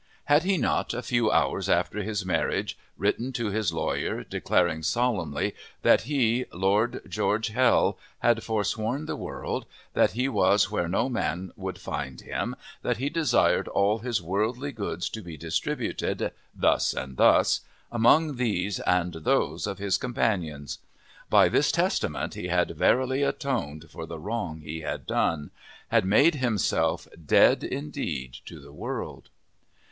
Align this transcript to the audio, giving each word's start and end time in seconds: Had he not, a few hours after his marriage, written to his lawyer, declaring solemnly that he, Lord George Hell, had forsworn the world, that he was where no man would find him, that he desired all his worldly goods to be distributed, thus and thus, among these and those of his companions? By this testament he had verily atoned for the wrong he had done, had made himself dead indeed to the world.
Had 0.25 0.41
he 0.41 0.57
not, 0.57 0.95
a 0.95 1.03
few 1.03 1.29
hours 1.31 1.69
after 1.69 2.01
his 2.01 2.25
marriage, 2.25 2.75
written 2.97 3.31
to 3.33 3.51
his 3.51 3.71
lawyer, 3.71 4.23
declaring 4.23 4.81
solemnly 4.81 5.53
that 5.83 6.01
he, 6.09 6.45
Lord 6.51 7.01
George 7.07 7.49
Hell, 7.49 7.99
had 8.17 8.41
forsworn 8.43 9.05
the 9.05 9.15
world, 9.15 9.67
that 9.93 10.13
he 10.13 10.27
was 10.27 10.71
where 10.71 10.87
no 10.87 11.07
man 11.07 11.51
would 11.55 11.77
find 11.77 12.19
him, 12.21 12.55
that 12.81 12.97
he 12.97 13.11
desired 13.11 13.67
all 13.67 13.99
his 13.99 14.23
worldly 14.23 14.71
goods 14.71 15.07
to 15.09 15.21
be 15.21 15.37
distributed, 15.37 16.31
thus 16.55 16.95
and 16.95 17.17
thus, 17.17 17.61
among 17.91 18.37
these 18.37 18.79
and 18.79 19.13
those 19.13 19.67
of 19.67 19.77
his 19.77 19.99
companions? 19.99 20.79
By 21.29 21.47
this 21.47 21.71
testament 21.71 22.33
he 22.33 22.47
had 22.47 22.71
verily 22.71 23.21
atoned 23.21 23.91
for 23.91 24.07
the 24.07 24.17
wrong 24.17 24.61
he 24.61 24.79
had 24.81 25.05
done, 25.05 25.51
had 25.89 26.05
made 26.05 26.33
himself 26.33 27.07
dead 27.23 27.63
indeed 27.63 28.35
to 28.45 28.59
the 28.59 28.73
world. 28.73 29.29